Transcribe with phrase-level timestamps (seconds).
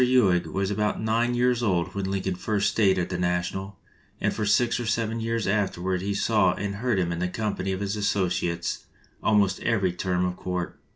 [0.03, 3.77] Ewing was about nine years old when Lincoln first stayed at the National,
[4.19, 7.27] and for six or seven years after ward he saw and heard him in the
[7.29, 8.85] company of his associates
[9.21, 10.75] almost every term of court.